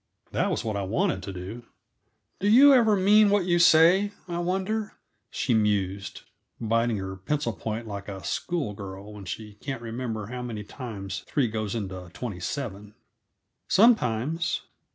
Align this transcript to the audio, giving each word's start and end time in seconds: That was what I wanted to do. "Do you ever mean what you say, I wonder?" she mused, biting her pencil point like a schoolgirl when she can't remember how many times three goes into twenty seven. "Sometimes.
That 0.31 0.49
was 0.49 0.63
what 0.65 0.75
I 0.75 0.81
wanted 0.81 1.21
to 1.21 1.31
do. 1.31 1.65
"Do 2.39 2.47
you 2.49 2.73
ever 2.73 2.95
mean 2.95 3.29
what 3.29 3.45
you 3.45 3.59
say, 3.59 4.13
I 4.27 4.39
wonder?" 4.39 4.93
she 5.29 5.53
mused, 5.53 6.23
biting 6.59 6.97
her 6.97 7.15
pencil 7.15 7.53
point 7.53 7.87
like 7.87 8.07
a 8.07 8.23
schoolgirl 8.25 9.13
when 9.13 9.25
she 9.25 9.53
can't 9.61 9.79
remember 9.79 10.25
how 10.25 10.41
many 10.41 10.63
times 10.63 11.19
three 11.27 11.47
goes 11.47 11.75
into 11.75 12.09
twenty 12.15 12.39
seven. 12.39 12.95
"Sometimes. 13.67 14.61